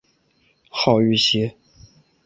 [0.71, 1.53] 号玉溪。